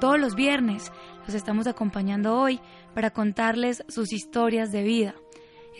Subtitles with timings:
[0.00, 0.90] Todos los viernes,
[1.26, 2.60] los estamos acompañando hoy
[2.94, 5.14] para contarles sus historias de vida.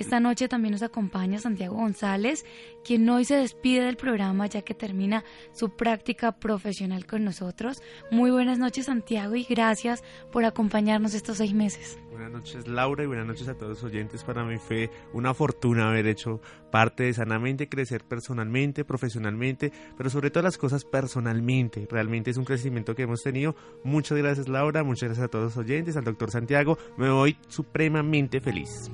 [0.00, 2.46] Esta noche también nos acompaña Santiago González,
[2.82, 7.82] quien hoy se despide del programa ya que termina su práctica profesional con nosotros.
[8.10, 11.98] Muy buenas noches Santiago y gracias por acompañarnos estos seis meses.
[12.10, 14.24] Buenas noches Laura y buenas noches a todos los oyentes.
[14.24, 20.30] Para mí fue una fortuna haber hecho parte de Sanamente, crecer personalmente, profesionalmente, pero sobre
[20.30, 21.86] todo las cosas personalmente.
[21.90, 23.54] Realmente es un crecimiento que hemos tenido.
[23.84, 26.78] Muchas gracias Laura, muchas gracias a todos los oyentes, al doctor Santiago.
[26.96, 28.90] Me voy supremamente feliz.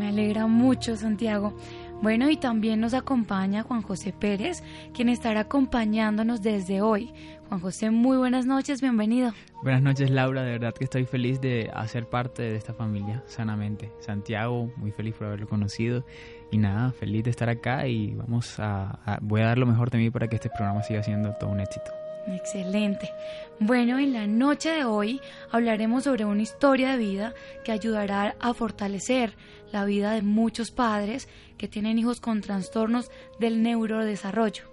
[0.00, 1.54] Me alegra mucho, Santiago.
[2.00, 4.62] Bueno, y también nos acompaña Juan José Pérez,
[4.94, 7.12] quien estará acompañándonos desde hoy.
[7.50, 9.34] Juan José, muy buenas noches, bienvenido.
[9.62, 10.42] Buenas noches, Laura.
[10.42, 13.92] De verdad que estoy feliz de hacer parte de esta familia sanamente.
[14.00, 16.06] Santiago, muy feliz por haberlo conocido.
[16.50, 19.98] Y nada, feliz de estar acá y vamos a, voy a dar lo mejor de
[19.98, 21.99] mí para que este programa siga siendo todo un éxito.
[22.26, 23.10] Excelente.
[23.58, 28.54] Bueno, en la noche de hoy hablaremos sobre una historia de vida que ayudará a
[28.54, 29.34] fortalecer
[29.72, 34.64] la vida de muchos padres que tienen hijos con trastornos del neurodesarrollo.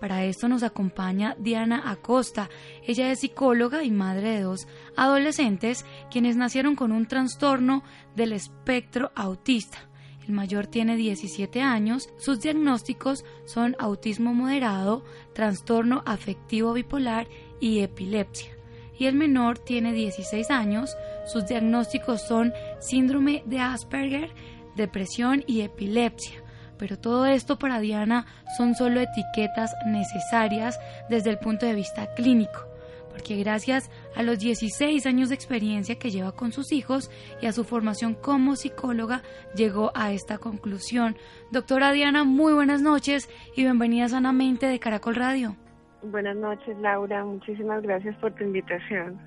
[0.00, 2.50] Para esto nos acompaña Diana Acosta.
[2.86, 4.66] Ella es psicóloga y madre de dos
[4.96, 7.82] adolescentes quienes nacieron con un trastorno
[8.14, 9.88] del espectro autista.
[10.26, 17.26] El mayor tiene 17 años, sus diagnósticos son autismo moderado, trastorno afectivo bipolar
[17.60, 18.50] y epilepsia.
[18.98, 24.30] Y el menor tiene 16 años, sus diagnósticos son síndrome de Asperger,
[24.76, 26.42] depresión y epilepsia.
[26.78, 28.26] Pero todo esto para Diana
[28.56, 30.78] son solo etiquetas necesarias
[31.10, 32.74] desde el punto de vista clínico
[33.14, 37.10] porque gracias a los 16 años de experiencia que lleva con sus hijos
[37.40, 39.22] y a su formación como psicóloga,
[39.56, 41.16] llegó a esta conclusión.
[41.50, 45.56] Doctora Diana, muy buenas noches y bienvenida sanamente de Caracol Radio.
[46.02, 47.24] Buenas noches, Laura.
[47.24, 49.18] Muchísimas gracias por tu invitación.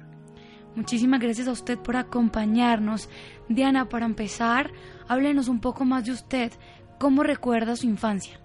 [0.76, 3.10] Muchísimas gracias a usted por acompañarnos.
[3.50, 4.70] Diana, para empezar,
[5.08, 6.52] háblenos un poco más de usted.
[7.00, 8.40] ¿Cómo recuerda su infancia?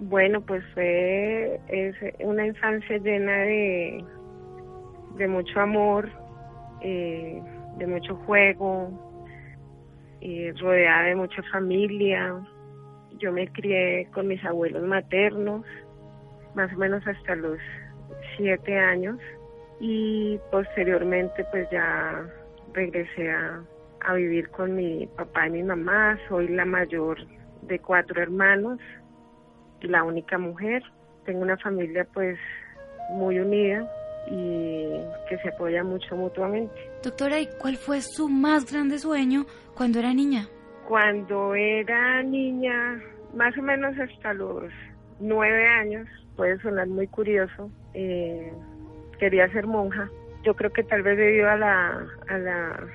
[0.00, 1.94] Bueno, pues fue es
[2.24, 4.04] una infancia llena de
[5.16, 6.08] de mucho amor,
[6.80, 7.42] eh,
[7.78, 8.90] de mucho juego,
[10.20, 12.34] eh, rodeada de mucha familia.
[13.18, 15.64] Yo me crié con mis abuelos maternos,
[16.54, 17.58] más o menos hasta los
[18.36, 19.18] siete años,
[19.80, 22.26] y posteriormente pues ya
[22.72, 23.62] regresé a,
[24.00, 26.18] a vivir con mi papá y mi mamá.
[26.28, 27.18] Soy la mayor
[27.62, 28.78] de cuatro hermanos,
[29.80, 30.82] la única mujer.
[31.24, 32.38] Tengo una familia pues
[33.10, 33.88] muy unida,
[34.28, 34.88] y
[35.28, 36.74] que se apoya mucho mutuamente.
[37.02, 40.48] Doctora, ¿y cuál fue su más grande sueño cuando era niña?
[40.86, 43.02] Cuando era niña,
[43.34, 44.64] más o menos hasta los
[45.20, 48.52] nueve años, puede sonar muy curioso, eh,
[49.18, 50.08] quería ser monja.
[50.44, 52.86] Yo creo que tal vez debido a la, a la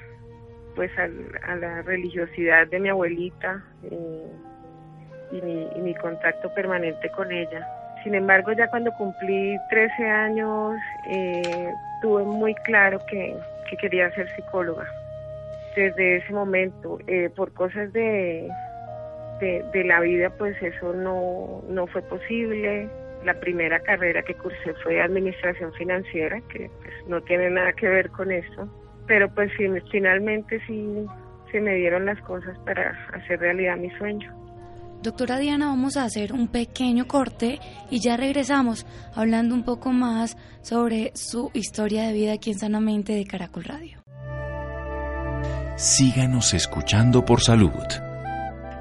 [0.75, 4.31] pues a, la religiosidad de mi abuelita eh,
[5.31, 7.67] y, mi, y mi contacto permanente con ella
[8.03, 10.75] sin embargo, ya cuando cumplí 13 años,
[11.09, 13.35] eh, tuve muy claro que,
[13.79, 14.85] quería ser psicóloga.
[15.75, 18.49] Desde ese momento, eh, por cosas de,
[19.39, 22.89] de, la vida, pues eso no, no fue posible.
[23.25, 28.09] La primera carrera que cursé fue administración financiera, que pues, no tiene nada que ver
[28.09, 28.67] con esto.
[29.05, 29.51] Pero pues
[29.91, 31.05] finalmente sí
[31.51, 34.46] se me dieron las cosas para hacer realidad mi sueño.
[35.01, 40.37] Doctora Diana, vamos a hacer un pequeño corte y ya regresamos hablando un poco más
[40.61, 44.03] sobre su historia de vida aquí en Sanamente de Caracol Radio.
[45.77, 47.71] Síganos escuchando por salud.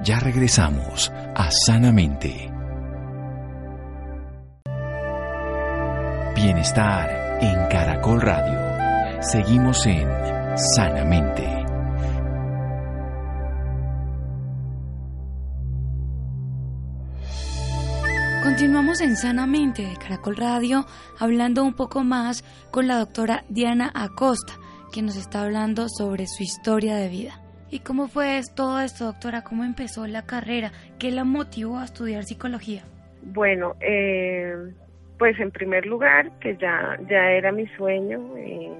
[0.02, 2.50] Ya regresamos a Sanamente.
[6.34, 9.22] Bienestar en Caracol Radio.
[9.22, 10.08] Seguimos en
[10.56, 11.55] Sanamente.
[18.56, 20.86] Continuamos en Sanamente de Caracol Radio
[21.20, 24.54] hablando un poco más con la doctora Diana Acosta,
[24.90, 27.38] quien nos está hablando sobre su historia de vida.
[27.70, 29.42] ¿Y cómo fue todo esto, doctora?
[29.42, 30.72] ¿Cómo empezó la carrera?
[30.98, 32.84] ¿Qué la motivó a estudiar psicología?
[33.24, 34.56] Bueno, eh,
[35.18, 38.38] pues en primer lugar, que ya, ya era mi sueño.
[38.38, 38.72] Eh,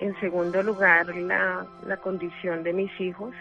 [0.00, 3.34] en segundo lugar, la, la condición de mis hijos.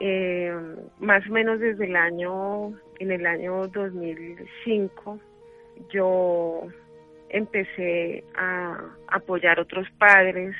[0.00, 0.52] Eh,
[1.00, 2.68] más o menos desde el año,
[2.98, 5.18] en el año 2005,
[5.90, 6.62] yo
[7.30, 8.78] empecé a
[9.08, 10.54] apoyar otros padres,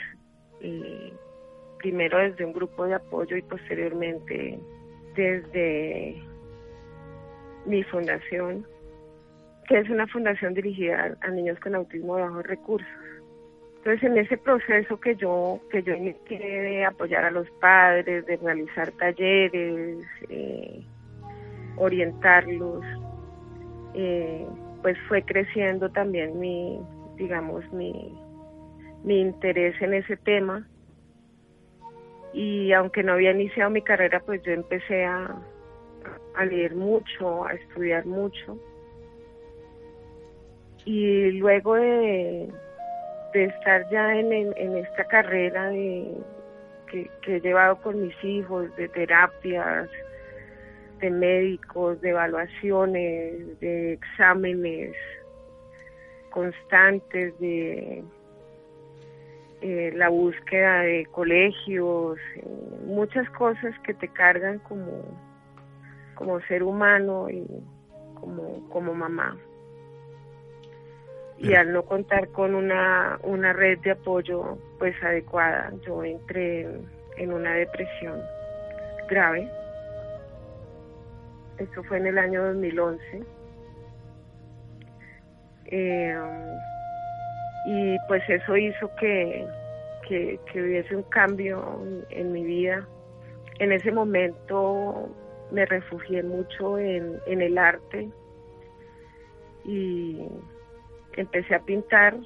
[1.79, 4.58] primero desde un grupo de apoyo y posteriormente
[5.14, 6.20] desde
[7.64, 8.67] mi fundación,
[9.69, 13.07] que es una fundación dirigida a niños con autismo de bajos recursos.
[13.88, 18.37] Entonces, en ese proceso que yo que yo inicié de apoyar a los padres, de
[18.37, 20.85] realizar talleres, eh,
[21.79, 22.85] orientarlos,
[23.94, 24.46] eh,
[24.82, 26.79] pues fue creciendo también mi,
[27.17, 28.12] digamos, mi,
[29.05, 30.69] mi interés en ese tema.
[32.34, 35.34] Y aunque no había iniciado mi carrera, pues yo empecé a,
[36.34, 38.58] a leer mucho, a estudiar mucho.
[40.84, 42.52] Y luego de,
[43.33, 46.13] de estar ya en, en, esta carrera de,
[46.91, 49.89] que, que, he llevado con mis hijos, de terapias,
[51.01, 54.95] de médicos, de evaluaciones, de exámenes
[56.31, 58.05] constantes, de
[59.61, 62.45] eh, la búsqueda de colegios, eh,
[62.87, 65.03] muchas cosas que te cargan como,
[66.15, 67.45] como ser humano y
[68.15, 69.37] como, como mamá.
[71.38, 76.67] Y al no contar con una, una red de apoyo pues adecuada, yo entré
[77.17, 78.20] en, una depresión
[79.08, 79.49] grave.
[81.58, 83.23] Eso fue en el año 2011.
[85.67, 86.17] Eh,
[87.67, 89.46] y pues eso hizo que,
[90.08, 91.81] que, hubiese un cambio
[92.11, 92.87] en, mi vida.
[93.61, 95.08] En ese momento
[95.52, 98.08] me refugié mucho en, en el arte
[99.64, 100.26] y
[101.16, 102.16] empecé a pintar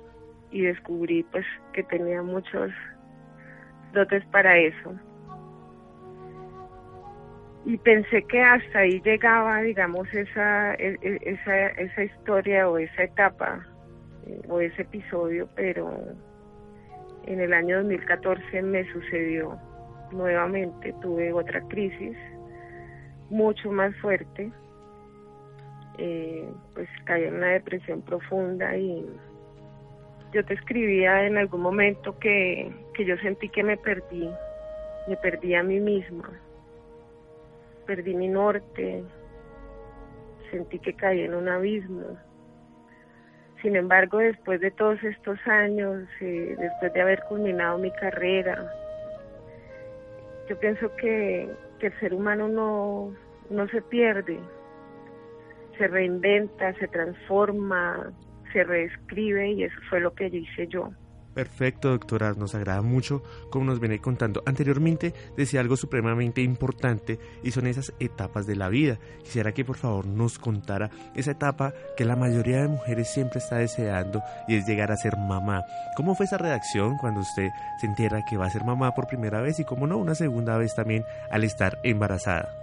[0.51, 2.71] y descubrí pues que tenía muchos
[3.93, 4.95] dotes para eso.
[7.65, 13.05] Y pensé que hasta ahí llegaba, digamos, esa, e, e, esa, esa historia o esa
[13.05, 13.65] etapa
[14.49, 15.91] o ese episodio, pero
[17.27, 19.59] en el año 2014 me sucedió
[20.11, 22.17] nuevamente, tuve otra crisis
[23.31, 24.53] mucho más fuerte,
[25.99, 29.07] eh, pues caí en una depresión profunda y
[30.33, 34.31] yo te escribía en algún momento que, que yo sentí que me perdí,
[35.09, 36.31] me perdí a mí misma,
[37.87, 39.05] perdí mi norte,
[40.51, 42.19] sentí que caí en un abismo.
[43.61, 48.73] Sin embargo, después de todos estos años, eh, después de haber culminado mi carrera,
[50.49, 51.49] yo pienso que,
[51.81, 53.13] el ser humano no,
[53.51, 54.39] no se pierde,
[55.79, 58.13] se reinventa, se transforma,
[58.53, 60.91] se reescribe y eso fue lo que hice yo.
[61.35, 64.43] Perfecto, doctora, nos agrada mucho como nos viene contando.
[64.45, 68.99] Anteriormente decía algo supremamente importante y son esas etapas de la vida.
[69.23, 73.57] Quisiera que por favor nos contara esa etapa que la mayoría de mujeres siempre está
[73.57, 75.65] deseando y es llegar a ser mamá.
[75.97, 77.49] ¿Cómo fue esa redacción cuando usted
[77.81, 80.59] se entera que va a ser mamá por primera vez y cómo no una segunda
[80.59, 82.62] vez también al estar embarazada?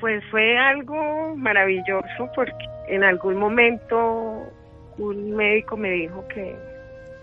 [0.00, 2.52] Pues fue algo maravilloso porque
[2.88, 4.50] en algún momento
[4.98, 6.56] un médico me dijo que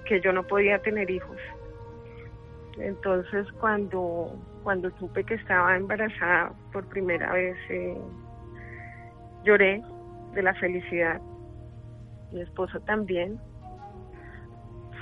[0.03, 1.37] que yo no podía tener hijos.
[2.77, 7.97] Entonces cuando, cuando supe que estaba embarazada por primera vez, eh,
[9.43, 9.81] lloré
[10.33, 11.21] de la felicidad.
[12.31, 13.39] Mi esposo también.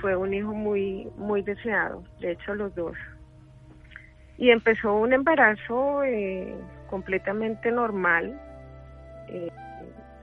[0.00, 2.96] Fue un hijo muy, muy deseado, de hecho los dos.
[4.36, 6.52] Y empezó un embarazo eh,
[6.92, 8.38] completamente normal.
[9.28, 9.50] Eh,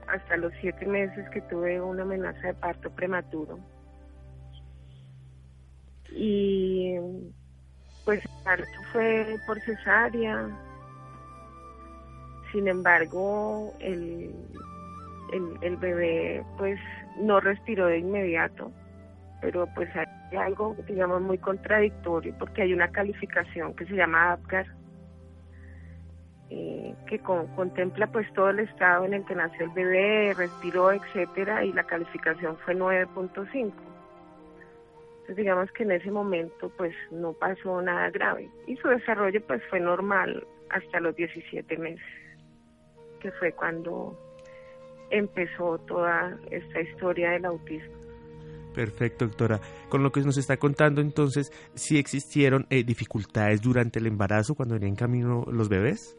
[0.06, 3.58] hasta los siete meses que tuve una amenaza de parto prematuro
[6.12, 6.96] y
[8.04, 10.48] pues el parto fue por cesárea.
[12.52, 14.34] Sin embargo, el,
[15.62, 16.80] el, bebé pues
[17.20, 18.72] no respiró de inmediato,
[19.40, 24.66] pero pues hay algo, digamos, muy contradictorio porque hay una calificación que se llama APGAR,
[26.50, 31.64] eh, que contempla pues todo el estado en el que nació el bebé, respiró, etcétera,
[31.64, 33.72] y la calificación fue 9.5
[35.36, 39.80] digamos que en ese momento pues no pasó nada grave y su desarrollo pues fue
[39.80, 42.04] normal hasta los 17 meses,
[43.20, 44.18] que fue cuando
[45.10, 48.00] empezó toda esta historia del autismo.
[48.74, 49.60] Perfecto, doctora.
[49.88, 54.74] Con lo que nos está contando, entonces, ¿sí existieron eh, dificultades durante el embarazo cuando
[54.74, 56.16] venían en camino los bebés?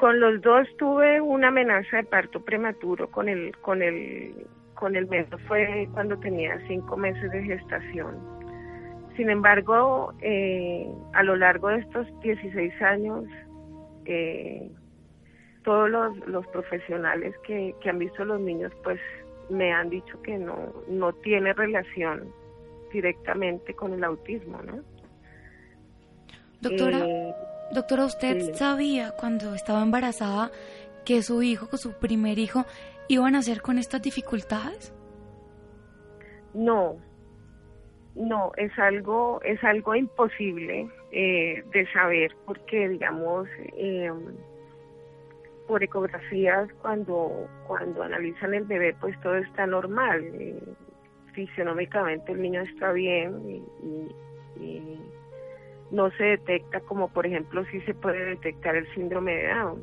[0.00, 5.06] Con los dos tuve una amenaza de parto prematuro, con el, con el, con el
[5.46, 8.16] fue cuando tenía cinco meses de gestación.
[9.14, 13.24] Sin embargo, eh, a lo largo de estos 16 años,
[14.06, 14.70] eh,
[15.64, 18.98] todos los, profesionales que, han visto los niños, pues
[19.50, 22.32] me han dicho que no, no tiene relación
[22.90, 24.80] directamente con el autismo, ¿no?
[26.62, 27.29] Doctora, eh,
[27.72, 30.50] doctora, ¿usted sabía cuando estaba embarazada
[31.04, 32.64] que su hijo, con su primer hijo,
[33.08, 34.94] iba a nacer con estas dificultades?
[36.54, 36.96] No,
[38.14, 44.10] no, es algo, es algo imposible eh, de saber porque, digamos, eh,
[45.68, 50.22] por ecografías cuando, cuando analizan el bebé, pues todo está normal.
[50.34, 50.60] Eh,
[51.32, 53.64] fisionómicamente el niño está bien
[54.58, 54.98] y,
[55.90, 59.82] no se detecta como, por ejemplo, si se puede detectar el síndrome de Down,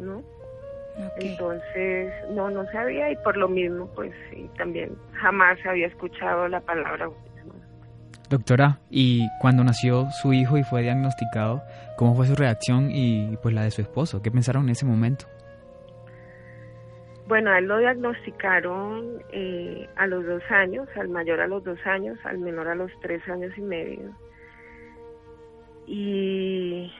[0.00, 0.22] ¿no?
[1.18, 6.60] Entonces, no, no sabía y por lo mismo, pues sí, también jamás había escuchado la
[6.60, 7.52] palabra autismo.
[8.30, 11.62] Doctora, ¿y cuando nació su hijo y fue diagnosticado,
[11.98, 14.22] cómo fue su reacción y pues la de su esposo?
[14.22, 15.26] ¿Qué pensaron en ese momento?
[17.28, 21.78] Bueno, a él lo diagnosticaron eh, a los dos años, al mayor a los dos
[21.84, 24.14] años, al menor a los tres años y medio.
[25.86, 26.92] Y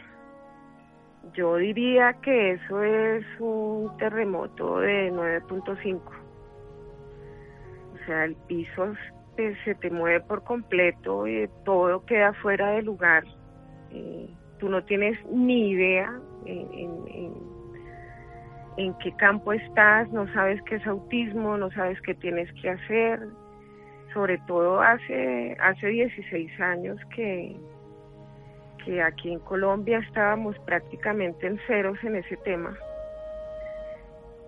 [1.35, 6.01] yo diría que eso es un terremoto de 9.5.
[7.95, 8.95] O sea, el piso
[9.65, 13.25] se te mueve por completo y todo queda fuera de lugar.
[13.91, 16.13] Eh, tú no tienes ni idea
[16.47, 17.35] en,
[18.77, 23.29] en, qué campo estás, no sabes qué es autismo, no sabes qué tienes que hacer.
[24.15, 27.57] Sobre todo hace, hace 16 años que,
[28.87, 32.79] que aquí en Colombia estábamos prácticamente en ceros en ese tema.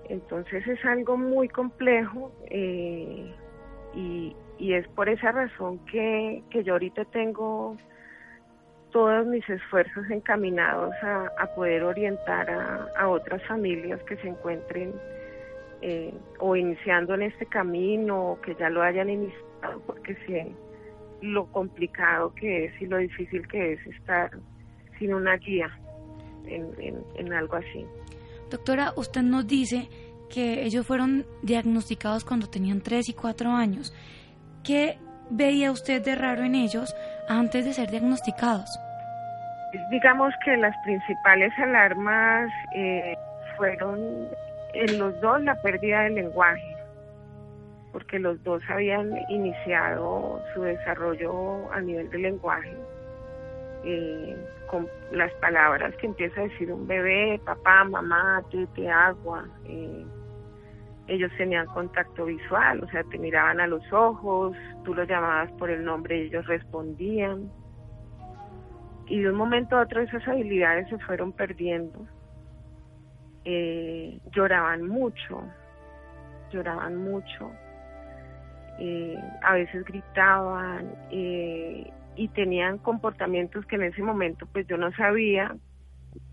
[0.09, 3.35] Entonces es algo muy complejo eh,
[3.95, 7.77] y, es por esa razón que, yo ahorita tengo
[8.91, 12.49] todos mis esfuerzos encaminados a, poder orientar
[12.97, 14.95] a, otras familias que se encuentren
[15.83, 20.37] eh, o iniciando en este camino o que ya lo hayan iniciado, porque si
[21.21, 24.31] lo complicado que es y lo difícil que es estar
[24.99, 25.71] sin una guía
[26.47, 27.85] en, algo así.
[28.51, 29.89] Doctora, usted nos dice
[30.31, 33.95] que ellos fueron diagnosticados cuando tenían 3 y 4 años.
[34.65, 34.99] ¿Qué
[35.31, 36.95] veía usted de raro en ellos
[37.29, 38.69] antes de ser diagnosticados?
[39.91, 43.15] Digamos que las principales alarmas eh,
[43.57, 44.29] fueron
[44.73, 46.78] en los dos la pérdida del lenguaje
[47.99, 52.77] porque los dos habían iniciado su desarrollo a nivel de lenguaje,
[53.83, 54.37] eh,
[54.69, 59.49] con las palabras que empieza a decir un bebé, papá, mamá, tete, agua.
[59.65, 60.07] Eh,
[61.09, 65.69] ellos tenían contacto visual, o sea, te miraban a los ojos, tú los llamabas por
[65.69, 67.51] el nombre y ellos respondían.
[69.07, 72.07] Y de un momento a otro esas habilidades se fueron perdiendo.
[73.45, 75.43] Eh, lloraban mucho,
[76.53, 77.51] lloraban mucho
[78.79, 84.93] eh, a veces gritaban eh, y tenían comportamientos que en ese momento pues yo no
[84.93, 85.55] sabía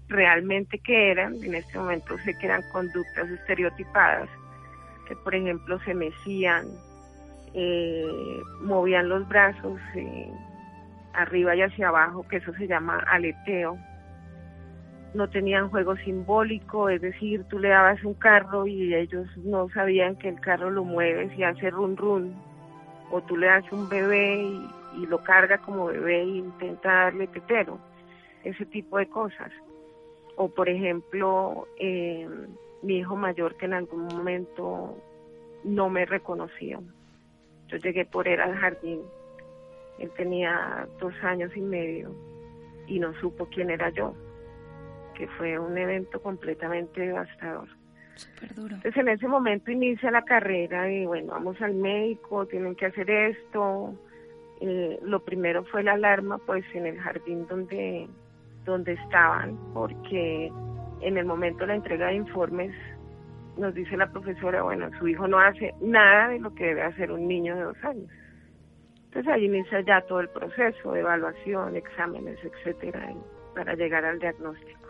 [0.08, 4.30] realmente qué eran, en este momento sé que eran conductas estereotipadas,
[5.08, 6.68] que por ejemplo se mecían,
[7.54, 9.80] eh, movían los brazos
[11.14, 13.78] arriba y hacia abajo, que eso se llama aleteo,
[15.15, 20.17] no tenían juego simbólico, es decir, tú le dabas un carro y ellos no sabían
[20.17, 22.36] que el carro lo mueves y hace run run,
[23.12, 27.77] o tú le das un bebé y, lo carga como bebé e intenta darle tetero,
[28.45, 29.51] ese tipo de cosas.
[30.38, 32.29] O por ejemplo, eh,
[32.81, 34.98] mi hijo mayor que en algún momento
[35.65, 36.81] no me reconoció.
[37.67, 39.01] Yo llegué por él al jardín,
[40.00, 42.12] él tenía dos años y medio
[42.88, 44.13] y no supo quién era yo
[45.17, 47.67] que fue un evento completamente devastador.
[48.41, 53.10] Entonces en ese momento inicia la carrera y bueno, vamos al médico, tienen que hacer
[53.10, 53.93] esto.
[54.62, 58.07] Eh, lo primero fue la alarma pues en el jardín donde,
[58.63, 60.51] donde estaban, porque
[61.01, 62.74] en el momento de la entrega de informes
[63.57, 67.12] nos dice la profesora, bueno, su hijo no hace nada de lo que debe hacer
[67.12, 68.10] un niño de dos años.
[69.05, 73.13] Entonces ahí inicia ya todo el proceso de evaluación, exámenes, etcétera,
[73.53, 74.85] para llegar al diagnóstico.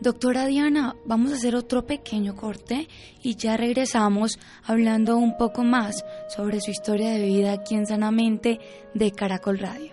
[0.00, 2.88] Doctora Diana, vamos a hacer otro pequeño corte
[3.22, 8.60] y ya regresamos hablando un poco más sobre su historia de vida aquí en Sanamente
[8.94, 9.92] de Caracol Radio.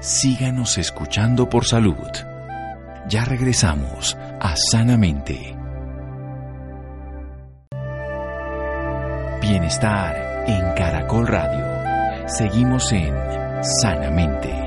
[0.00, 2.08] Síganos escuchando por salud.
[3.08, 5.54] Ya regresamos a Sanamente.
[9.42, 12.26] Bienestar en Caracol Radio.
[12.26, 13.14] Seguimos en
[13.62, 14.63] Sanamente.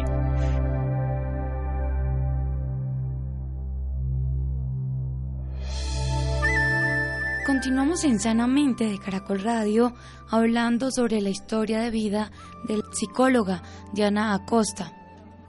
[7.57, 9.93] Continuamos en Sanamente de Caracol Radio
[10.29, 12.29] hablando sobre la historia de vida
[12.67, 13.63] del psicóloga
[13.95, 14.91] Diana Acosta.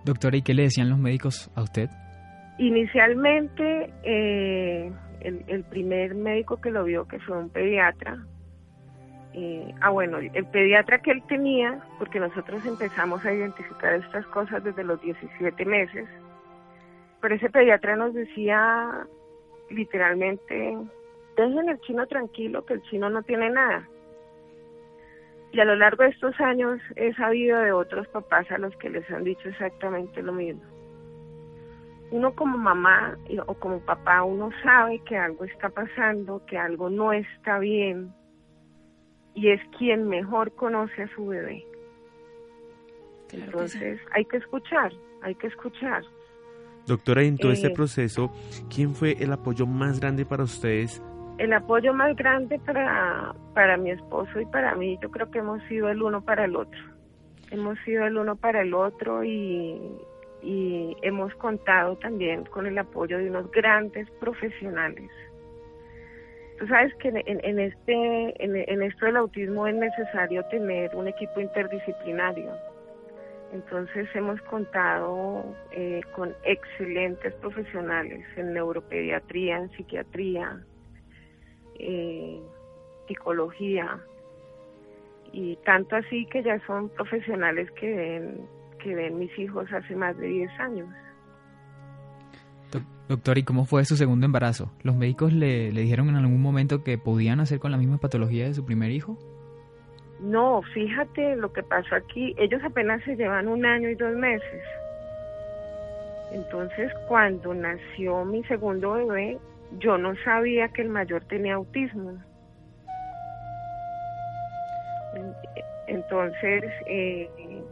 [0.06, 1.90] Doctora, ¿y qué le decían los médicos a usted?
[2.56, 8.16] Inicialmente, eh, el, primer médico que lo vio, que fue un pediatra,
[9.34, 14.64] eh, ah bueno, el pediatra que él tenía, porque nosotros empezamos a identificar estas cosas
[14.64, 16.08] desde los 17 meses,
[17.20, 19.06] pero ese pediatra nos decía
[19.68, 20.74] literalmente
[21.42, 23.88] dejen el chino tranquilo, que el chino no tiene nada.
[25.52, 28.90] Y a lo largo de estos años he sabido de otros papás a los que
[28.90, 30.62] les han dicho exactamente lo mismo.
[32.10, 37.12] Uno como mamá o como papá, uno sabe que algo está pasando, que algo no
[37.12, 38.12] está bien,
[39.34, 41.64] y es quien mejor conoce a su bebé.
[43.32, 44.92] Entonces hay que escuchar,
[45.22, 46.02] hay que escuchar.
[46.86, 48.32] Doctora, en todo este eh, proceso,
[48.74, 51.02] ¿quién fue el apoyo más grande para ustedes
[51.38, 55.62] el apoyo más grande para, para mi esposo y para mí, yo creo que hemos
[55.64, 56.80] sido el uno para el otro.
[57.50, 59.80] Hemos sido el uno para el otro y,
[60.42, 65.10] y hemos contado también con el apoyo de unos grandes profesionales.
[66.58, 71.40] Tú sabes que en, en este, en, esto del autismo es necesario tener un equipo
[71.40, 72.50] interdisciplinario.
[73.52, 80.60] Entonces hemos contado eh, con excelentes profesionales en neuropediatría, en psiquiatría,
[81.78, 82.40] eh,
[83.06, 84.00] psicología
[85.32, 88.40] y tanto así que ya son profesionales que ven,
[88.82, 90.88] que ven mis hijos hace más de 10 años.
[93.08, 94.70] Doctor, ¿y cómo fue su segundo embarazo?
[94.82, 98.44] ¿Los médicos le, le dijeron en algún momento que podían hacer con la misma patología
[98.44, 99.16] de su primer hijo?
[100.20, 102.34] No, fíjate lo que pasó aquí.
[102.36, 104.62] Ellos apenas se llevan un año y dos meses.
[106.32, 109.38] Entonces, cuando nació mi segundo bebé,
[109.78, 112.18] yo no sabía que el mayor tenía autismo.
[115.86, 117.62] Entonces, eh,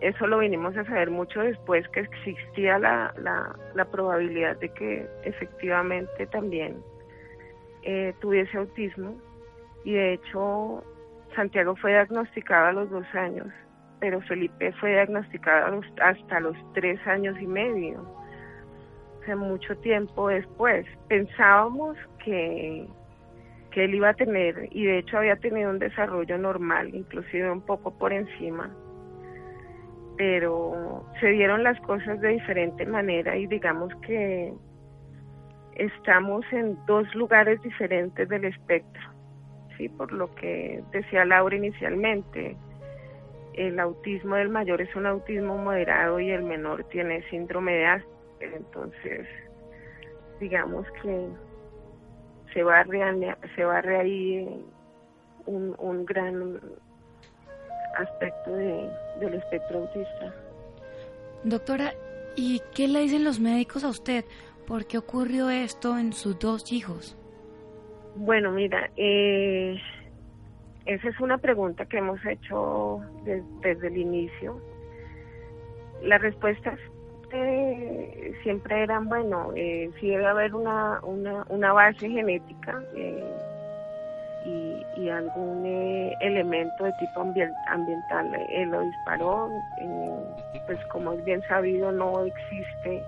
[0.00, 3.14] eso lo vinimos a saber mucho después que existía la,
[3.74, 6.76] la, probabilidad de que efectivamente también
[7.82, 9.16] eh, tuviese autismo.
[9.84, 10.82] Y de hecho,
[11.34, 13.48] Santiago fue diagnosticado a los dos años,
[14.00, 18.04] pero Felipe fue diagnosticado hasta los tres años y medio
[19.34, 20.86] mucho tiempo después.
[21.08, 22.86] Pensábamos que,
[23.70, 27.62] que él iba a tener, y de hecho había tenido un desarrollo normal, inclusive un
[27.62, 28.70] poco por encima,
[30.16, 34.52] pero se dieron las cosas de diferente manera y digamos que
[35.74, 39.02] estamos en dos lugares diferentes del espectro,
[39.76, 39.88] ¿sí?
[39.90, 42.56] por lo que decía Laura inicialmente.
[43.52, 48.15] El autismo del mayor es un autismo moderado y el menor tiene síndrome de Asperger
[48.40, 49.26] entonces,
[50.40, 51.28] digamos que
[52.52, 54.64] se barre, se barre ahí
[55.46, 56.60] un, un gran
[57.96, 60.34] aspecto de, del espectro autista.
[61.44, 61.92] Doctora,
[62.36, 64.24] ¿y qué le dicen los médicos a usted?
[64.66, 67.16] ¿Por qué ocurrió esto en sus dos hijos?
[68.16, 69.76] Bueno, mira, eh,
[70.86, 73.00] esa es una pregunta que hemos hecho
[73.62, 74.60] desde el inicio.
[76.02, 76.76] La respuesta
[78.46, 83.24] siempre eran, bueno, eh, si debe haber una, una, una base genética eh,
[84.44, 89.50] y, y, algún eh, elemento de tipo ambiental eh, lo disparó.
[90.66, 93.02] pues como es bien sabido, no existe,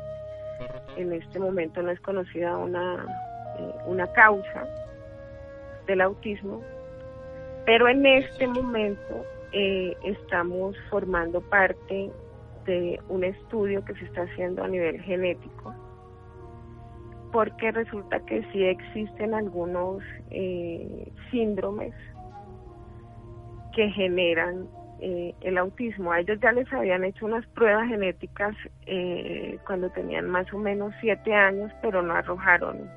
[0.97, 3.07] en este momento no es conocida una,
[3.87, 4.67] una causa
[5.87, 6.61] del autismo,
[7.65, 12.11] pero en este momento estamos formando parte
[12.69, 15.75] de un estudio que se está haciendo a nivel genético,
[17.33, 21.95] porque resulta que sí existen algunos eh, síndromes
[23.75, 24.69] que generan
[25.01, 26.13] eh, el autismo.
[26.13, 28.55] A ellos ya les habían hecho unas pruebas genéticas
[28.85, 32.91] eh, cuando tenían más o menos siete años, pero no arrojaron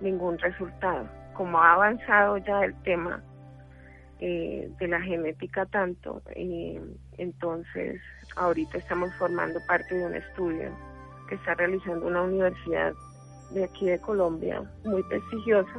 [0.00, 1.06] ningún resultado.
[1.34, 3.22] Como ha avanzado ya el tema
[4.22, 6.22] de la genética tanto,
[7.18, 8.00] entonces
[8.36, 10.70] ahorita estamos formando parte de un estudio
[11.28, 12.92] que está realizando una universidad
[13.50, 15.72] de aquí de Colombia, muy prestigiosa,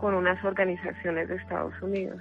[0.00, 2.20] con unas organizaciones de Estados Unidos.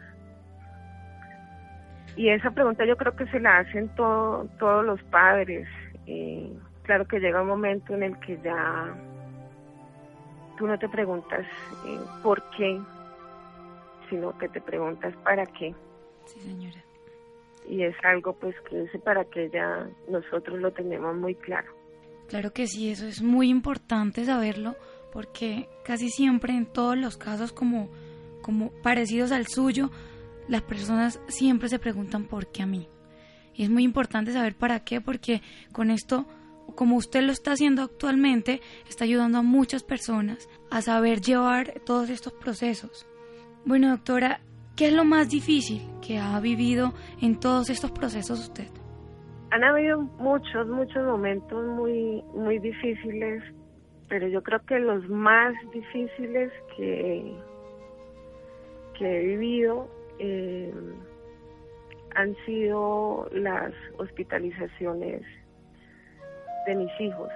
[2.15, 5.67] Y esa pregunta yo creo que se la hacen todos los padres.
[6.83, 8.93] claro que llega un momento en el que ya
[10.57, 11.45] tú no te preguntas
[11.85, 12.79] eh, por qué,
[14.09, 15.73] sino que te preguntas para qué.
[16.25, 16.83] Sí, señora.
[17.67, 21.71] Y es algo pues que ese para qué ya nosotros lo tenemos muy claro.
[22.27, 24.75] Claro que sí, eso es muy importante saberlo
[25.11, 27.89] porque casi siempre en todos los casos como,
[28.41, 29.89] como parecidos al suyo,
[30.47, 32.87] las personas siempre se preguntan por qué a mí.
[33.55, 35.41] Y es muy importante saber para qué, porque
[35.71, 36.25] con esto,
[36.75, 42.09] como usted lo está haciendo actualmente, está ayudando a muchas personas a saber llevar todos
[42.09, 43.05] estos procesos.
[43.65, 44.39] Bueno, doctora,
[44.75, 48.67] ¿qué es lo más difícil que ha vivido en todos estos procesos usted?
[49.51, 53.43] Han habido muchos, muchos momentos muy, muy difíciles,
[54.07, 57.33] pero yo creo que los más difíciles que,
[58.97, 60.73] que he vivido eh,
[62.15, 65.21] han sido las hospitalizaciones
[66.65, 67.29] de mis hijos,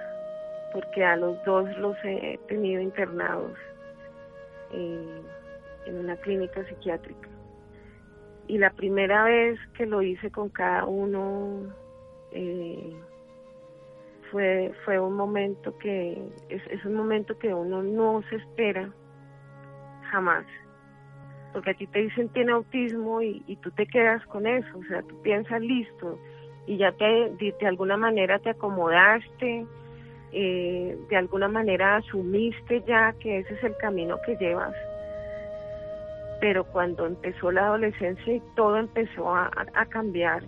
[0.72, 3.58] porque a los dos los he tenido internados
[4.72, 5.22] eh,
[5.86, 7.28] en una clínica psiquiátrica.
[8.46, 11.72] Y la primera vez que lo hice con cada uno
[12.32, 12.94] eh,
[14.30, 18.92] fue, fue un momento que es, es un momento que uno no se espera
[20.10, 20.44] jamás
[21.54, 25.02] porque a ti te dicen tiene autismo y, tú te quedas con eso, o sea,
[25.02, 26.18] tú piensas listo
[26.66, 29.64] y ya te de, alguna manera te acomodaste,
[30.32, 34.74] eh, de alguna manera asumiste ya que ese es el camino que llevas.
[36.44, 39.50] Pero cuando empezó la adolescencia y todo empezó a,
[39.88, 40.42] cambiar,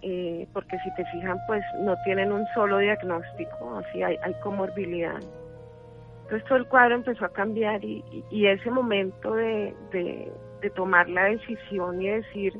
[0.00, 5.20] eh, porque si te fijan, pues no tienen un solo diagnóstico, así hay, hay comorbilidad.
[6.22, 10.32] Entonces todo el cuadro empezó a cambiar y, ese momento de,
[10.74, 12.58] tomar la decisión y decir,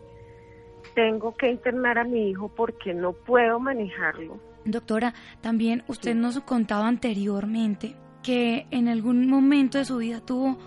[0.94, 4.38] tengo que internar a mi hijo porque no puedo manejarlo.
[4.66, 10.58] Doctora, también usted nos contaba anteriormente que en algún momento de su vida tuvo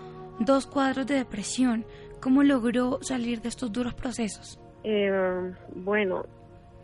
[0.44, 1.84] dos cuadros de depresión.
[2.20, 4.60] ¿Cómo logró salir de estos duros procesos?
[4.84, 6.24] Eh, bueno,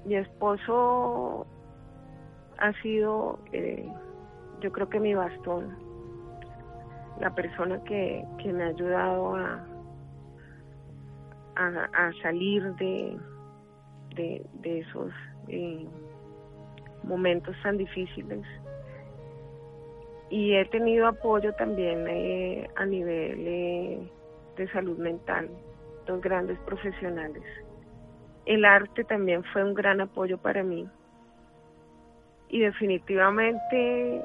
[0.05, 1.47] mi esposo
[2.59, 3.89] ha sido, eh,
[4.61, 5.89] yo creo que mi bastón
[7.21, 9.65] la persona que, me ha ayudado a,
[12.23, 13.19] salir de,
[14.15, 15.11] de, esos
[15.49, 15.87] eh,
[17.03, 18.47] momentos tan difíciles.
[20.31, 24.11] Y he tenido apoyo también eh, a nivel eh,
[24.57, 25.49] de salud mental,
[26.07, 27.43] dos grandes profesionales.
[28.45, 30.87] El arte también fue un gran apoyo para mí.
[32.51, 34.25] Y definitivamente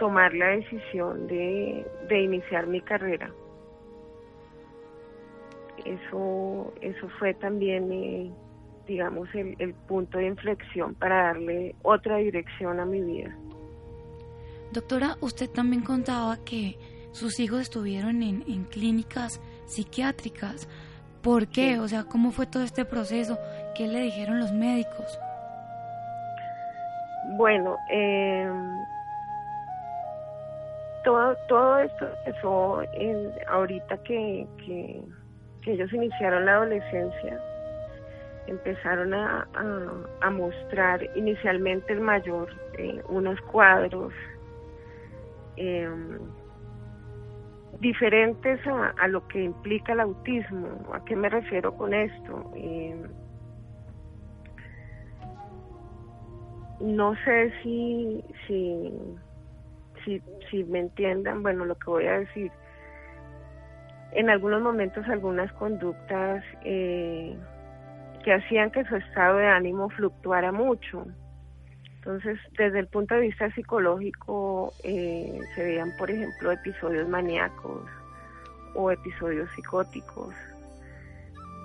[0.00, 3.30] tomar la decisión de, iniciar mi carrera.
[5.84, 8.32] Eso, eso fue también, eh,
[8.86, 13.36] digamos, el, punto de inflexión para darle otra dirección a mi vida.
[14.72, 16.78] Doctora, usted también contaba que
[17.10, 20.68] sus hijos estuvieron en, clínicas psiquiátricas.
[21.22, 21.80] ¿Por qué?
[21.80, 23.36] O sea, ¿cómo fue todo este proceso?
[23.76, 25.18] ¿Qué le dijeron los médicos?
[27.32, 28.48] Bueno, eh,
[31.04, 35.02] todo, todo esto empezó en, ahorita que, que,
[35.66, 37.40] ellos iniciaron la adolescencia,
[38.46, 39.46] empezaron a,
[40.22, 44.12] a, mostrar inicialmente el mayor eh, unos cuadros
[45.60, 46.18] em,
[47.80, 50.68] diferentes a, a, lo que implica el autismo.
[50.92, 52.50] ¿A qué me refiero con esto?
[52.54, 53.02] Em,
[56.80, 58.92] no sé si, si
[60.04, 62.50] si, si me entiendan, bueno, lo que voy a decir,
[64.12, 67.36] en algunos momentos algunas conductas eh,
[68.24, 71.06] que hacían que su estado de ánimo fluctuara mucho.
[72.00, 77.82] Entonces, desde el punto de vista psicológico, eh, se veían, por ejemplo, episodios maníacos
[78.74, 80.34] o episodios psicóticos,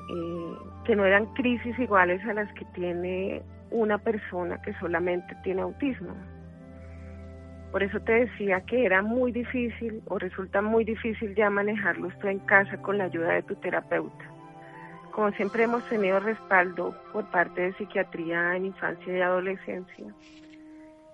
[0.10, 5.62] eh, que no eran crisis iguales a las que tiene una persona que solamente tiene
[5.62, 6.14] autismo.
[7.72, 12.28] Por eso te decía que era muy difícil o resulta muy difícil ya manejarlo tú
[12.28, 14.35] en casa con la ayuda de tu terapeuta.
[15.16, 20.14] Como siempre hemos tenido respaldo por parte de psiquiatría en infancia y adolescencia,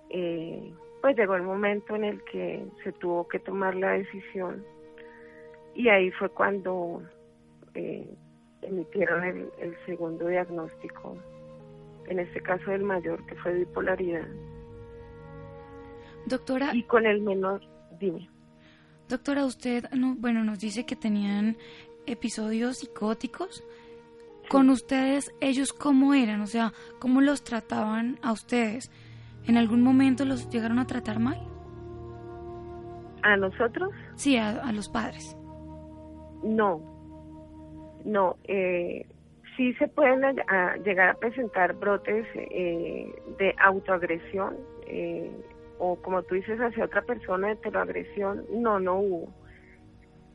[0.09, 4.65] eh, pues llegó el momento en el que se tuvo que tomar la decisión
[5.75, 7.03] y ahí fue cuando
[7.75, 8.11] eh,
[8.63, 11.15] emitieron el, el segundo diagnóstico,
[12.07, 14.27] en este caso del mayor, que fue bipolaridad.
[16.25, 16.71] Doctora.
[16.73, 17.61] Y con el menor,
[17.99, 18.27] dime.
[19.07, 21.55] Doctora, usted, no, bueno, nos dice que tenían
[22.07, 23.63] episodios psicóticos.
[24.51, 28.91] Con ustedes, ellos cómo eran, o sea, cómo los trataban a ustedes.
[29.47, 31.39] ¿En algún momento los llegaron a tratar mal?
[33.23, 33.91] ¿A nosotros?
[34.15, 35.37] Sí, a, los padres.
[36.43, 36.81] No,
[38.03, 38.35] no.
[38.43, 39.07] Eh,
[39.55, 40.19] sí se pueden
[40.83, 43.09] llegar a presentar brotes eh,
[43.39, 45.31] de autoagresión eh,
[45.79, 48.43] o como tú dices hacia otra persona de heteroagresión.
[48.51, 49.33] No, no hubo.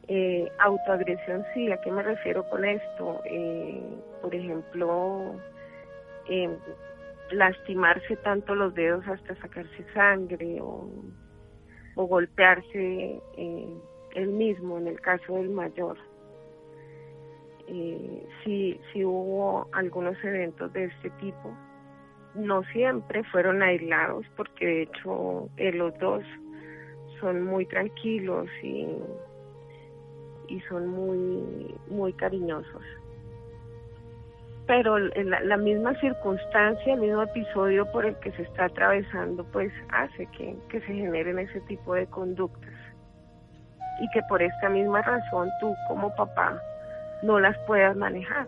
[0.08, 3.20] Eh, autoagresión sí, ¿a qué me refiero con esto?
[3.24, 3.82] Eh,
[4.22, 5.34] por ejemplo,
[6.28, 6.56] eh,
[7.30, 10.88] lastimarse tanto los dedos hasta sacarse sangre o,
[11.96, 13.80] golpearse eh,
[14.14, 15.96] él mismo en el caso del mayor.
[17.68, 21.56] Eh, sí, sí hubo algunos eventos de este tipo.
[22.34, 26.22] No siempre fueron aislados porque de hecho los dos
[27.18, 28.86] son muy tranquilos y
[30.48, 32.82] y son muy, muy cariñosos.
[34.66, 39.72] Pero la, la misma circunstancia, el mismo episodio por el que se está atravesando, pues
[39.90, 42.74] hace que, que se generen ese tipo de conductas.
[44.00, 46.60] Y que por esta misma razón tú como papá
[47.22, 48.46] no las puedas manejar.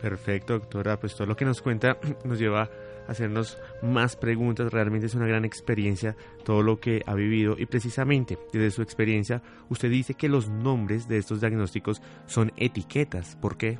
[0.00, 0.96] Perfecto, doctora.
[0.98, 2.68] Pues todo lo que nos cuenta nos lleva
[3.08, 4.72] hacernos más preguntas.
[4.72, 9.42] Realmente es una gran experiencia todo lo que ha vivido y precisamente desde su experiencia
[9.68, 13.36] usted dice que los nombres de estos diagnósticos son etiquetas.
[13.36, 13.78] ¿Por qué?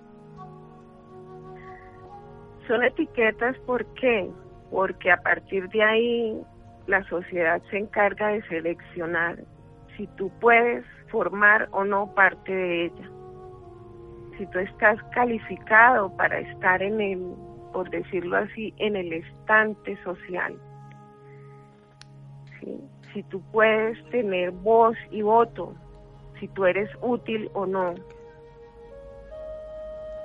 [2.66, 4.28] Son etiquetas ¿por qué?
[4.70, 6.42] porque a partir de ahí
[6.86, 9.38] la sociedad se encarga de seleccionar
[9.96, 13.10] si tú puedes formar o no parte de ella.
[14.36, 17.34] Si tú estás calificado para estar en el
[17.76, 20.58] por decirlo así, en el estante social.
[23.12, 25.74] Si tú puedes tener voz y voto,
[26.40, 27.94] si tú eres útil o no.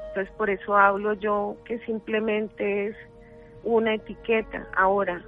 [0.07, 2.95] Entonces por eso hablo yo que simplemente es
[3.65, 4.65] una etiqueta.
[4.77, 5.21] Ahora,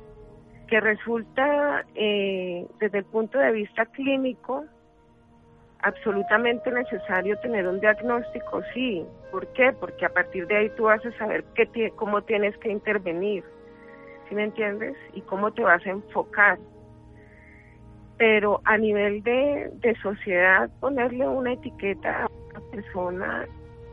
[0.70, 4.64] que resulta eh, desde el punto de vista clínico
[5.84, 9.06] absolutamente necesario tener un diagnóstico, sí.
[9.32, 9.74] ¿Por qué?
[9.74, 13.43] Porque a partir de ahí tú vas a saber qué cómo tienes que intervenir,
[14.28, 14.96] ¿sí me entiendes?
[15.13, 16.58] Y cómo te vas a enfocar.
[18.17, 23.46] Pero a nivel de, de sociedad, ponerle una etiqueta a una persona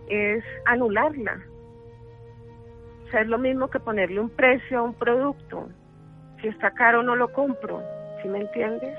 [0.08, 1.40] es anularla.
[3.06, 5.68] O sea, es lo mismo que ponerle un precio a un producto.
[6.40, 7.82] Si está caro, no lo compro.
[8.22, 8.96] ¿Sí me entiendes?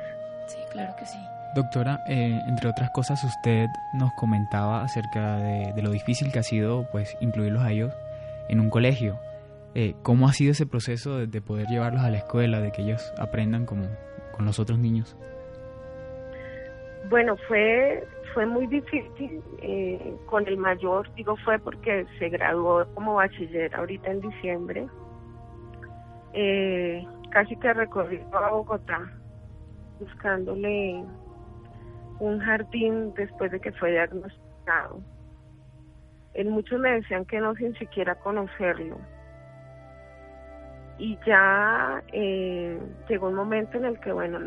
[0.47, 1.17] Sí, claro que sí.
[1.54, 6.88] Doctora, eh, entre otras cosas, usted nos comentaba acerca de, lo difícil que ha sido
[6.92, 7.94] pues incluirlos a ellos
[8.48, 9.20] en un colegio.
[9.76, 13.14] Eh, ¿Cómo ha sido ese proceso de, poder llevarlos a la escuela, de que ellos
[13.18, 13.84] aprendan como
[14.32, 15.18] con los otros niños?
[17.10, 23.16] Bueno, fue fue muy difícil eh, con el mayor, digo fue porque se graduó como
[23.16, 24.88] bachiller ahorita en diciembre.
[27.32, 29.12] casi que recorrió a Bogotá
[30.00, 31.04] buscándole
[32.21, 35.01] un jardín después de que fue diagnosticado.
[36.36, 38.99] En muchos me decían que no sin siquiera conocerlo.
[40.99, 42.79] Y ya eh,
[43.10, 44.38] llegó un momento en el que, bueno,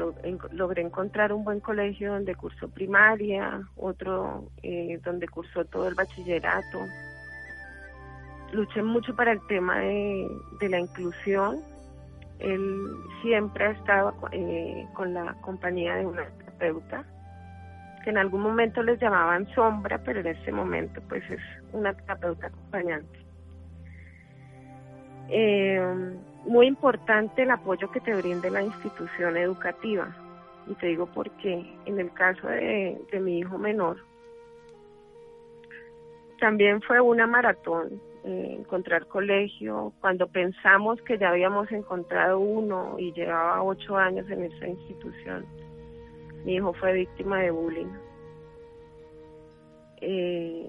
[0.52, 6.78] logré encontrar un buen colegio donde cursó primaria, otro eh, donde cursó todo el bachillerato.
[8.52, 10.28] Luché mucho para el tema de,
[10.60, 11.60] la inclusión.
[12.38, 12.88] Él
[13.20, 17.04] siempre ha estado eh, con la compañía de una terapeuta
[18.04, 21.40] que en algún momento les llamaban sombra, pero en este momento pues es
[21.72, 23.18] una terapeuta acompañante.
[25.30, 25.80] Eh,
[26.44, 30.14] muy importante el apoyo que te brinde la institución educativa.
[30.66, 33.96] Y te digo porque en el caso de, mi hijo menor,
[36.40, 39.94] también fue una maratón eh, encontrar colegio.
[40.00, 45.46] Cuando pensamos que ya habíamos encontrado uno y llevaba ocho años en esa institución,
[46.44, 47.92] mi hijo fue víctima de bullying.
[50.00, 50.68] Eh,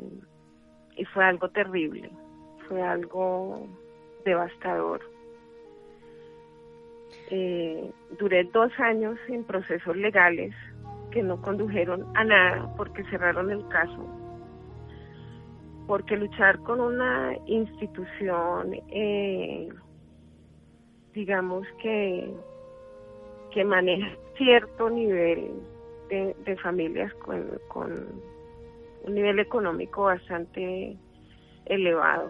[0.98, 2.10] y fue algo terrible,
[2.68, 3.68] fue algo
[4.24, 5.02] devastador.
[7.30, 10.54] Eh, duré dos años en procesos legales
[11.12, 14.06] que no condujeron a nada porque cerraron el caso.
[15.88, 19.70] Porque luchar con una institución, eh,
[21.14, 22.34] digamos que,
[23.52, 25.52] que maneja cierto nivel
[26.10, 27.42] de, familias con,
[29.04, 30.98] un nivel económico bastante
[31.66, 32.30] elevado.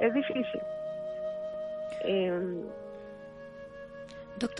[0.00, 0.60] Es difícil.
[2.04, 2.62] Em,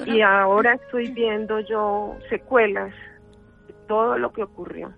[0.07, 2.95] y ahora estoy viendo yo secuelas
[3.67, 4.93] de todo lo que ocurrió.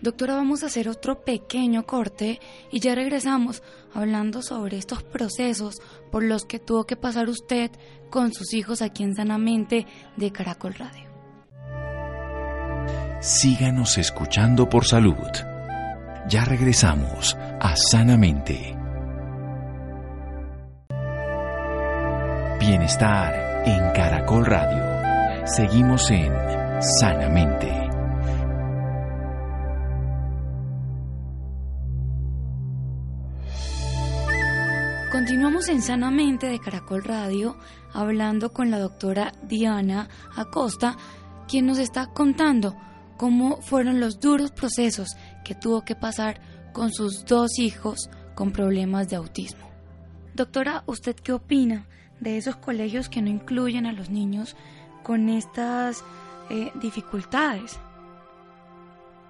[0.00, 2.38] Doctora, vamos a hacer otro pequeño corte
[2.70, 3.62] y ya regresamos
[3.94, 7.70] hablando sobre estos procesos por los que tuvo que pasar usted
[8.10, 11.08] con sus hijos aquí en Sanamente de Caracol Radio.
[13.20, 15.16] Síganos escuchando por salud.
[16.28, 18.76] Ya regresamos a Sanamente.
[22.60, 25.46] Bienestar en Caracol Radio.
[25.46, 26.32] Seguimos en
[27.00, 27.87] Sanamente.
[35.28, 37.56] Continuamos en Sanamente de Caracol Radio
[37.92, 40.96] hablando con la doctora Diana Acosta,
[41.46, 42.72] quien nos está contando
[43.18, 45.08] cómo fueron los duros procesos
[45.44, 46.40] que tuvo que pasar
[46.72, 49.68] con sus dos hijos con problemas de autismo.
[50.34, 51.84] Doctora, ¿usted qué opina
[52.20, 54.56] de esos colegios que no incluyen a los niños
[55.02, 56.06] con estas
[56.48, 57.78] eh, dificultades?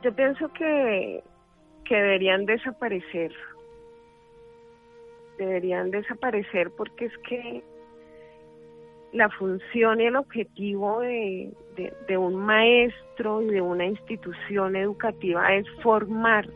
[0.05, 1.25] Yo pienso que,
[1.85, 3.33] que deberían desaparecer.
[5.39, 7.63] Deberían desaparecer porque es que
[9.13, 11.53] la función y el objetivo de,
[12.19, 16.49] un maestro y de una institución educativa es formar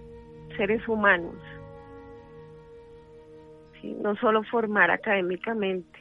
[0.57, 1.35] seres humanos,
[3.83, 5.99] no solo formar académicamente.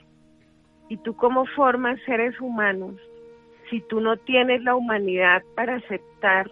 [0.89, 2.95] ¿Y tú cómo formas seres humanos
[3.69, 6.51] si tú no tienes la humanidad para aceptar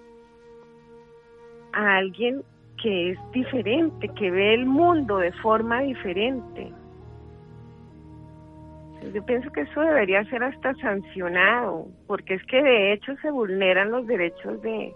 [1.73, 2.43] a alguien
[2.81, 6.71] que es diferente, que ve el mundo de forma diferente?
[9.13, 13.91] Yo pienso que eso debería ser hasta sancionado, porque es que de hecho se vulneran
[13.91, 14.93] los derechos de,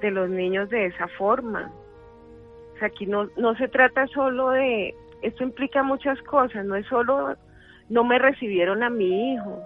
[0.00, 1.70] de los niños de esa forma.
[2.74, 6.86] O sea, aquí no, no se trata solo de, esto implica muchas cosas, no es
[6.86, 7.36] solo,
[7.88, 9.62] no me recibieron a mi hijo,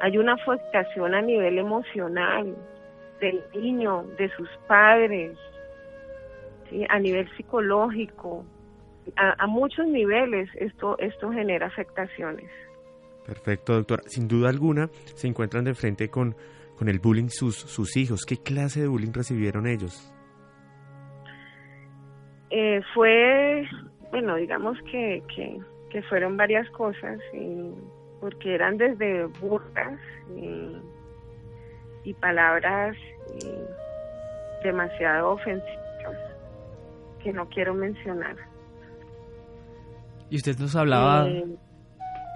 [0.00, 2.54] hay una afectación a nivel emocional
[3.20, 5.36] del niño, de sus padres,
[6.88, 8.44] a nivel psicológico,
[9.16, 12.50] a, a muchos niveles esto, esto genera afectaciones.
[13.26, 14.02] Perfecto, doctora.
[14.06, 16.36] Sin duda alguna, se encuentran de frente con,
[16.78, 18.24] con el bullying sus, sus hijos.
[18.24, 20.12] ¿Qué clase de bullying recibieron ellos?
[22.50, 23.66] Eh, fue,
[24.12, 25.60] bueno, digamos que, que,
[26.10, 27.18] fueron varias cosas,
[28.20, 29.98] porque eran desde burlas
[30.36, 32.96] y, palabras
[34.62, 35.85] demasiado ofensivas
[37.26, 38.36] que no quiero mencionar.
[40.30, 41.28] Y usted nos hablaba...
[41.28, 41.44] Eh,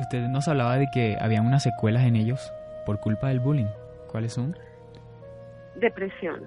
[0.01, 2.51] Usted nos hablaba de que habían unas secuelas en ellos
[2.87, 3.69] por culpa del bullying.
[4.11, 4.57] ¿Cuáles son?
[5.77, 6.47] Depresión.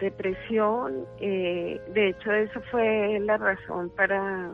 [0.00, 4.50] Depresión, eh, de hecho esa fue la razón para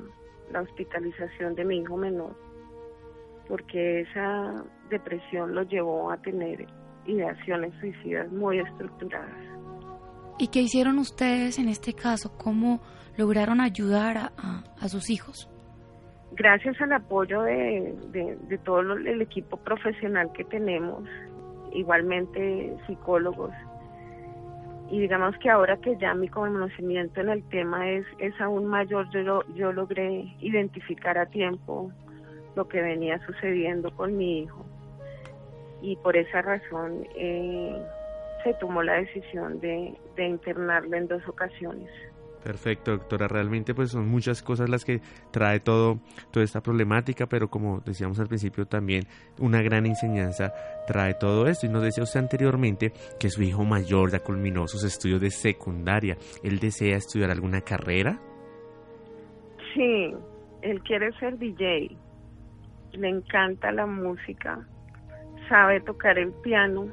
[0.51, 2.35] la hospitalización de mi hijo menor,
[3.47, 6.67] porque esa depresión lo llevó a tener
[7.07, 9.50] ideaciones suicidas muy estructuradas.
[10.41, 12.37] ¿Y qué hicieron ustedes en este caso?
[12.37, 12.81] ¿Cómo
[13.17, 15.49] lograron ayudar a sus hijos?
[16.33, 21.05] gracias al apoyo de, todo el equipo profesional que tenemos,
[21.73, 23.53] igualmente psicólogos,
[24.91, 29.09] y digamos que ahora que ya mi conocimiento en el tema es, es aún mayor,
[29.11, 31.93] yo, yo logré identificar a tiempo
[32.57, 34.67] lo que venía sucediendo con mi hijo
[35.81, 37.81] y por esa razón eh,
[38.43, 41.91] se tomó la decisión de, de internarlo en dos ocasiones.
[42.43, 43.29] Perfecto, doctora.
[43.29, 45.01] Realmente pues son muchas cosas las que
[45.31, 46.01] trae todo,
[46.31, 49.05] toda esta problemática, pero como decíamos al principio también
[49.39, 50.53] una gran enseñanza
[50.87, 51.67] trae todo esto.
[51.67, 56.17] Y nos decía usted anteriormente que su hijo mayor ya culminó sus estudios de secundaria.
[56.43, 58.19] ¿Él desea estudiar alguna carrera?
[59.75, 60.15] Sí,
[60.63, 61.97] él quiere ser DJ.
[62.93, 64.67] Le encanta la música,
[65.49, 66.89] sabe tocar el piano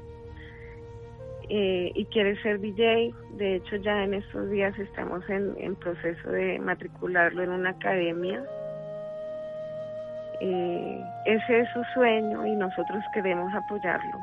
[1.50, 3.14] eh, y quiere ser DJ.
[3.38, 8.44] De hecho, ya en estos días estamos en, proceso de matricularlo en una academia.
[10.42, 14.20] Eh, ese es su sueño y nosotros queremos apoyarlo.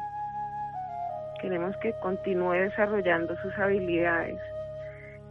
[1.41, 4.41] Queremos que continúe desarrollando sus habilidades.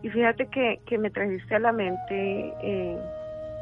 [0.02, 2.98] Y fíjate que, que me trajiste a la mente eh,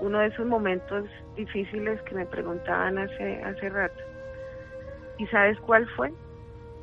[0.02, 4.02] uno de esos momentos difíciles que me preguntaban hace, hace rato.
[5.20, 6.12] ¿Y sabes cuál fue?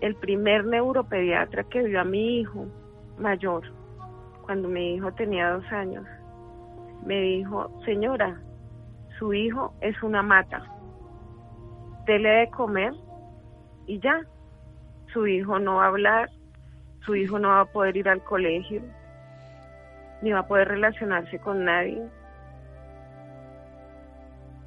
[0.01, 2.67] El primer neuropediatra que vio a mi hijo
[3.19, 3.63] mayor,
[4.43, 6.05] cuando mi hijo tenía dos años,
[7.05, 8.41] me dijo, señora,
[9.19, 10.63] su hijo es una mata,
[12.07, 12.93] dele de comer
[13.87, 14.21] y ya,
[15.13, 16.31] su hijo no va a hablar,
[17.05, 18.83] su hijo no va a poder ir al colegio,
[20.23, 22.03] ni va a poder relacionarse con nadie.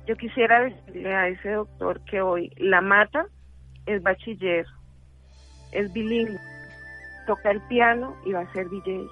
[0.07, 3.27] Yo quisiera decirle a ese doctor que hoy la mata
[3.85, 4.65] es bachiller
[5.71, 6.39] es bilingüe
[7.25, 9.07] toca el piano y va a ser DJ.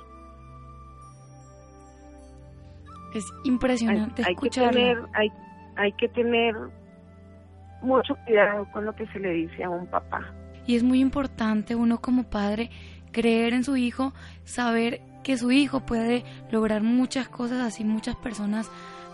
[3.15, 5.31] Es impresionante hay, hay que tener hay,
[5.75, 6.55] hay que tener
[7.81, 10.33] mucho cuidado con lo que se le dice a un papá.
[10.67, 12.69] Y es muy importante uno como padre
[13.11, 18.69] creer en su hijo, saber que su hijo puede lograr muchas cosas así muchas personas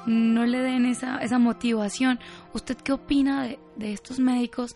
[0.05, 2.19] no le den esa, esa motivación.
[2.53, 4.75] ¿Usted qué opina de, de estos médicos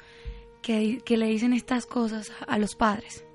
[0.62, 3.26] que, le dicen estas cosas a los padres?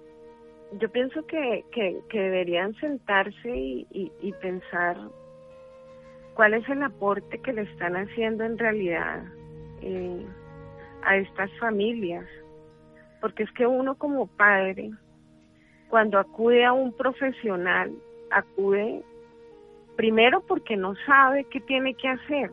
[0.80, 3.50] Yo pienso que, que, deberían sentarse
[3.90, 4.98] y, pensar
[6.34, 9.24] cuál es el aporte que le están haciendo en realidad
[9.82, 10.26] eh,
[11.02, 12.26] a estas familias.
[13.20, 14.90] Porque es que uno como padre,
[15.88, 17.92] cuando acude a un profesional,
[18.30, 19.02] acude
[19.96, 22.50] primero porque no sabe qué tiene que hacer.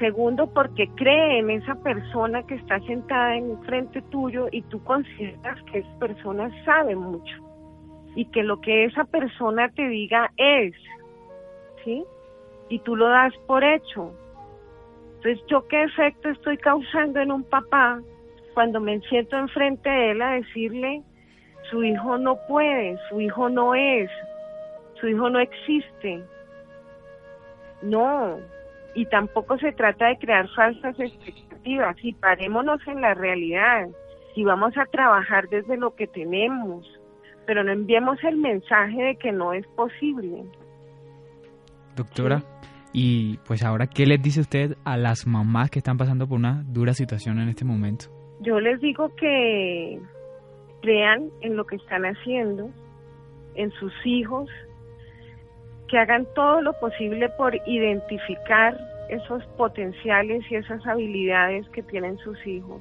[0.00, 5.62] Segundo, porque cree en esa persona que está sentada en frente tuyo y tú consideras
[5.64, 7.36] que esa persona sabe mucho
[8.14, 10.72] y que lo que esa persona te diga es,
[11.84, 12.02] ¿sí?
[12.70, 14.14] Y tú lo das por hecho.
[15.16, 18.00] Entonces, ¿yo qué efecto estoy causando en un papá
[18.54, 21.02] cuando me siento enfrente de él a decirle,
[21.70, 24.10] su hijo no puede, su hijo no es,
[24.94, 26.24] su hijo no existe?
[27.82, 28.38] No,
[28.94, 33.88] y tampoco se trata de crear falsas expectativas, y parémonos en la realidad,
[34.34, 36.86] y vamos a trabajar desde lo que tenemos,
[37.46, 40.44] pero no enviemos el mensaje de que no es posible.
[41.96, 42.42] Doctora,
[42.92, 46.62] y pues ahora, ¿qué les dice usted a las mamás que están pasando por una
[46.66, 48.06] dura situación en este momento?
[48.40, 50.00] Yo les digo que
[50.80, 52.70] crean en lo que están haciendo,
[53.54, 54.48] en sus hijos,
[55.90, 58.78] que hagan todo lo posible por identificar
[59.08, 62.80] esos potenciales y esas habilidades que tienen sus hijos,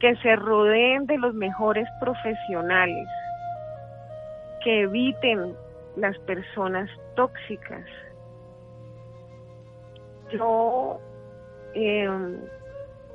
[0.00, 3.08] que se rodeen de los mejores profesionales,
[4.62, 5.54] que eviten
[5.96, 7.86] las personas tóxicas,
[10.30, 11.00] yo
[11.74, 12.08] eh,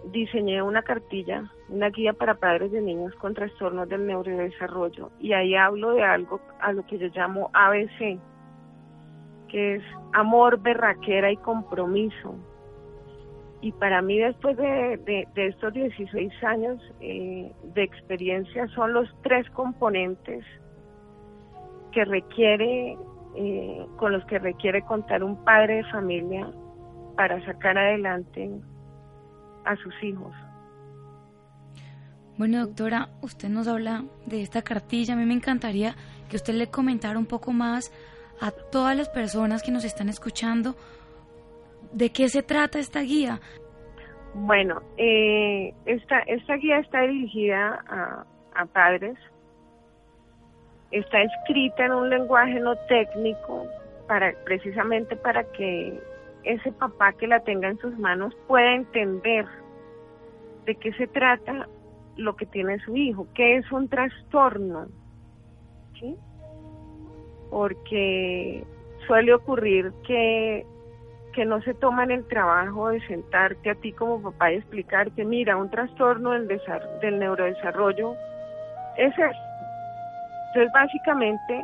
[0.05, 5.53] diseñé una cartilla, una guía para padres de niños con trastornos del neurodesarrollo y ahí
[5.55, 8.19] hablo de algo a lo que yo llamo ABC,
[9.51, 9.83] que es
[10.13, 12.35] amor, berraquera y compromiso.
[13.61, 14.97] Y para mí después de,
[15.35, 20.43] de, estos 16 años eh, de experiencia son los tres componentes
[21.91, 22.97] que requiere,
[23.35, 26.49] eh, con los que requiere contar un padre de familia
[27.15, 28.49] para sacar adelante
[29.65, 30.33] a sus hijos.
[32.37, 35.13] Bueno, doctora, usted nos habla de esta cartilla.
[35.13, 35.95] A mí me encantaría
[36.29, 37.91] que usted le comentara un poco más
[38.41, 40.75] a todas las personas que nos están escuchando
[41.93, 43.39] de qué se trata esta guía.
[44.33, 48.25] Bueno, eh, esta, esta guía está dirigida a,
[48.55, 49.17] a padres.
[50.91, 53.67] Está escrita en un lenguaje no técnico
[54.07, 56.01] para precisamente para que
[56.43, 59.45] ese papá que la tenga en sus manos pueda entender
[60.65, 61.67] de qué se trata
[62.17, 64.87] lo que tiene su hijo, qué es un trastorno,
[65.99, 66.17] ¿sí?
[67.51, 68.63] Porque
[69.05, 70.65] suele ocurrir que,
[71.33, 75.55] que no se toman el trabajo de sentarte a ti como papá y explicarte, mira,
[75.57, 76.47] un trastorno del,
[77.01, 78.15] del neurodesarrollo
[78.97, 79.39] es eso.
[80.47, 81.63] Entonces, básicamente,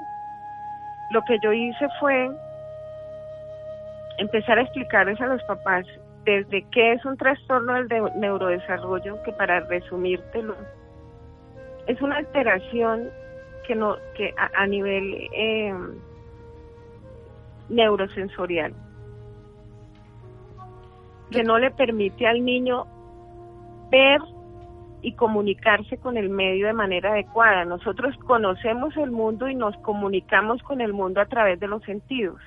[1.11, 2.29] lo que yo hice fue
[4.17, 5.85] empezar a explicarles a los papás
[6.23, 10.55] desde qué es un trastorno del de neurodesarrollo, que para resumírtelo,
[11.87, 13.09] es una alteración
[13.67, 15.73] que no que a, nivel eh,
[17.69, 18.73] neurosensorial
[21.31, 22.85] que no le permite al niño
[23.91, 24.21] ver
[25.01, 27.65] y comunicarse con el medio de manera adecuada.
[27.65, 32.41] Nosotros conocemos el mundo y nos comunicamos con el mundo a través de los sentidos.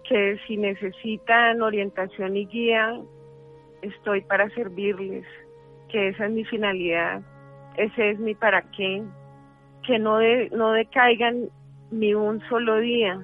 [0.08, 3.00] que si necesitan orientación y guía,
[3.82, 5.24] estoy para servirles,
[5.90, 7.22] que esa es mi finalidad,
[7.76, 9.04] ese es mi para qué,
[9.86, 11.50] que no, de, no decaigan
[11.92, 13.22] ni un solo día,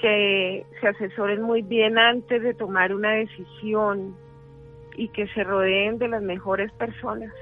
[0.00, 4.16] que se asesoren muy bien antes de tomar una decisión
[4.96, 7.32] y que se rodeen de las mejores personas.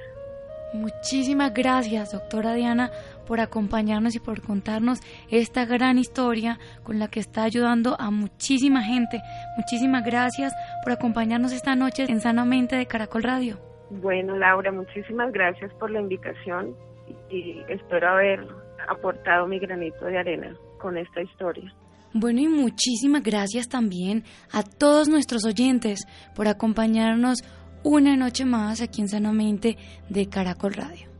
[0.73, 2.91] Muchísimas gracias, doctora Diana,
[3.27, 5.01] por acompañarnos y por contarnos
[5.31, 9.21] esta gran historia con la que está ayudando a muchísima gente.
[9.59, 13.59] Muchísimas gracias por acompañarnos esta noche en Sanamente de Caracol Radio.
[13.91, 16.75] Bueno, Laura, muchísimas gracias por la invitación
[17.29, 18.47] y espero haber
[18.89, 21.73] aportado mi granito de arena con esta historia.
[22.15, 27.39] Bueno, y muchísimas gracias también a todos nuestros oyentes por acompañarnos
[27.85, 31.12] una noche más aquí en Sanamente de Caracol Radio.